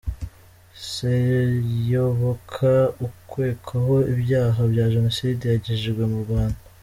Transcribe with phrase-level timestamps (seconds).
[0.91, 2.71] Seyoboka
[3.07, 6.59] ukekwaho ibyaha bya Jenoside yagejejwe mu Rwanda.